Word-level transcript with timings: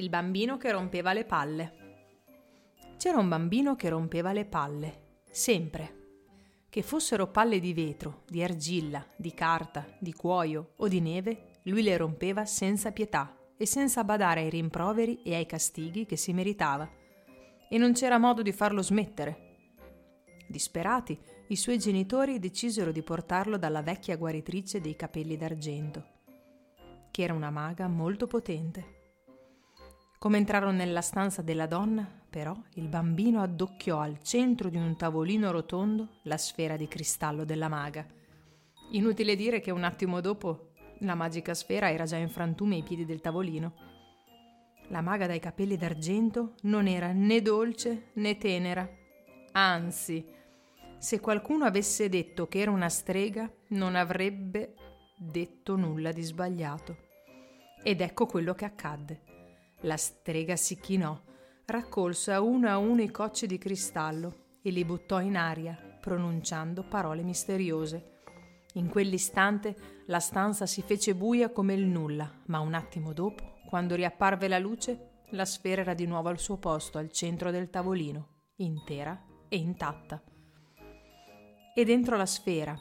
Il 0.00 0.10
bambino 0.10 0.58
che 0.58 0.70
rompeva 0.70 1.12
le 1.12 1.24
palle. 1.24 1.72
C'era 2.98 3.18
un 3.18 3.28
bambino 3.28 3.74
che 3.74 3.88
rompeva 3.88 4.32
le 4.32 4.44
palle, 4.44 5.22
sempre. 5.28 5.96
Che 6.70 6.82
fossero 6.82 7.26
palle 7.26 7.58
di 7.58 7.74
vetro, 7.74 8.22
di 8.28 8.40
argilla, 8.40 9.04
di 9.16 9.34
carta, 9.34 9.84
di 9.98 10.12
cuoio 10.12 10.74
o 10.76 10.86
di 10.86 11.00
neve, 11.00 11.58
lui 11.64 11.82
le 11.82 11.96
rompeva 11.96 12.44
senza 12.44 12.92
pietà 12.92 13.36
e 13.56 13.66
senza 13.66 14.04
badare 14.04 14.42
ai 14.42 14.50
rimproveri 14.50 15.22
e 15.22 15.34
ai 15.34 15.46
castighi 15.46 16.06
che 16.06 16.16
si 16.16 16.32
meritava. 16.32 16.88
E 17.68 17.76
non 17.76 17.92
c'era 17.92 18.18
modo 18.18 18.42
di 18.42 18.52
farlo 18.52 18.82
smettere. 18.82 19.46
Disperati, 20.46 21.18
i 21.48 21.56
suoi 21.56 21.76
genitori 21.80 22.38
decisero 22.38 22.92
di 22.92 23.02
portarlo 23.02 23.56
dalla 23.56 23.82
vecchia 23.82 24.16
guaritrice 24.16 24.80
dei 24.80 24.94
capelli 24.94 25.36
d'argento, 25.36 26.06
che 27.10 27.22
era 27.22 27.34
una 27.34 27.50
maga 27.50 27.88
molto 27.88 28.28
potente. 28.28 28.97
Come 30.18 30.38
entrarono 30.38 30.72
nella 30.72 31.00
stanza 31.00 31.42
della 31.42 31.66
donna, 31.66 32.04
però, 32.28 32.52
il 32.74 32.88
bambino 32.88 33.40
addocchiò 33.40 34.00
al 34.00 34.20
centro 34.20 34.68
di 34.68 34.76
un 34.76 34.96
tavolino 34.96 35.52
rotondo 35.52 36.18
la 36.22 36.36
sfera 36.36 36.76
di 36.76 36.88
cristallo 36.88 37.44
della 37.44 37.68
maga. 37.68 38.04
Inutile 38.90 39.36
dire 39.36 39.60
che 39.60 39.70
un 39.70 39.84
attimo 39.84 40.20
dopo 40.20 40.72
la 41.02 41.14
magica 41.14 41.54
sfera 41.54 41.92
era 41.92 42.04
già 42.04 42.16
in 42.16 42.30
frantume 42.30 42.74
ai 42.74 42.82
piedi 42.82 43.04
del 43.04 43.20
tavolino. 43.20 43.74
La 44.88 45.02
maga 45.02 45.28
dai 45.28 45.38
capelli 45.38 45.76
d'argento 45.76 46.54
non 46.62 46.88
era 46.88 47.12
né 47.12 47.40
dolce 47.40 48.10
né 48.14 48.36
tenera. 48.38 48.90
Anzi, 49.52 50.26
se 50.98 51.20
qualcuno 51.20 51.64
avesse 51.64 52.08
detto 52.08 52.48
che 52.48 52.58
era 52.58 52.72
una 52.72 52.88
strega, 52.88 53.48
non 53.68 53.94
avrebbe 53.94 54.74
detto 55.16 55.76
nulla 55.76 56.10
di 56.10 56.22
sbagliato. 56.22 56.96
Ed 57.84 58.00
ecco 58.00 58.26
quello 58.26 58.54
che 58.54 58.64
accadde. 58.64 59.37
La 59.82 59.96
strega 59.96 60.56
si 60.56 60.80
chinò, 60.80 61.16
raccolse 61.66 62.32
a 62.32 62.40
uno 62.40 62.68
a 62.68 62.78
uno 62.78 63.00
i 63.00 63.12
cocci 63.12 63.46
di 63.46 63.58
cristallo 63.58 64.46
e 64.60 64.70
li 64.70 64.84
buttò 64.84 65.20
in 65.20 65.36
aria, 65.36 65.76
pronunciando 66.00 66.82
parole 66.82 67.22
misteriose. 67.22 68.16
In 68.74 68.88
quell'istante 68.88 70.02
la 70.06 70.18
stanza 70.18 70.66
si 70.66 70.82
fece 70.82 71.14
buia 71.14 71.50
come 71.50 71.74
il 71.74 71.86
nulla, 71.86 72.28
ma 72.46 72.58
un 72.58 72.74
attimo 72.74 73.12
dopo, 73.12 73.60
quando 73.68 73.94
riapparve 73.94 74.48
la 74.48 74.58
luce, 74.58 75.10
la 75.30 75.44
sfera 75.44 75.82
era 75.82 75.94
di 75.94 76.06
nuovo 76.06 76.28
al 76.28 76.40
suo 76.40 76.56
posto 76.56 76.98
al 76.98 77.12
centro 77.12 77.52
del 77.52 77.70
tavolino, 77.70 78.46
intera 78.56 79.22
e 79.48 79.58
intatta. 79.58 80.20
E 81.72 81.84
dentro 81.84 82.16
la 82.16 82.26
sfera, 82.26 82.76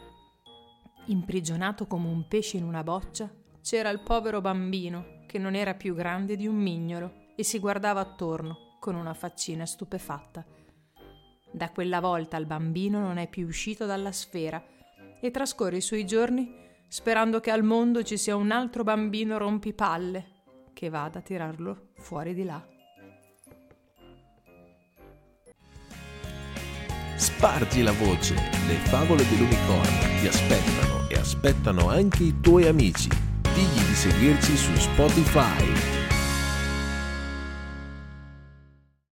imprigionato 1.06 1.86
come 1.86 2.08
un 2.08 2.28
pesce 2.28 2.58
in 2.58 2.64
una 2.64 2.84
boccia, 2.84 3.32
c'era 3.62 3.90
il 3.90 4.00
povero 4.00 4.42
bambino 4.42 5.17
che 5.28 5.38
non 5.38 5.54
era 5.54 5.76
più 5.76 5.94
grande 5.94 6.36
di 6.36 6.48
un 6.48 6.56
mignolo 6.56 7.26
e 7.36 7.44
si 7.44 7.60
guardava 7.60 8.00
attorno 8.00 8.78
con 8.80 8.96
una 8.96 9.14
faccina 9.14 9.68
stupefatta. 9.68 10.44
Da 11.52 11.70
quella 11.70 12.00
volta 12.00 12.38
il 12.38 12.48
bambino 12.48 13.00
non 13.00 13.18
è 13.18 13.28
più 13.28 13.46
uscito 13.46 13.86
dalla 13.86 14.12
sfera 14.12 14.64
e 15.20 15.30
trascorre 15.30 15.78
i 15.78 15.82
suoi 15.82 16.06
giorni 16.06 16.66
sperando 16.88 17.40
che 17.40 17.52
al 17.52 17.64
mondo 17.64 18.02
ci 18.02 18.18
sia 18.18 18.36
un 18.36 18.50
altro 18.50 18.84
bambino 18.84 19.38
rompipalle 19.38 20.26
che 20.74 20.90
vada 20.90 21.20
a 21.20 21.22
tirarlo 21.22 21.90
fuori 21.96 22.34
di 22.34 22.44
là. 22.44 22.66
Spargi 27.18 27.82
la 27.82 27.92
voce, 27.94 28.36
le 28.36 28.76
favole 28.86 29.28
dell'unicorno 29.28 30.20
ti 30.20 30.28
aspettano 30.28 31.10
e 31.10 31.16
aspettano 31.16 31.90
anche 31.90 32.24
i 32.24 32.40
tuoi 32.40 32.68
amici 32.68 33.27
digli 33.58 33.84
di 33.88 33.96
seguirci 33.96 34.56
su 34.56 34.76
Spotify. 34.76 35.77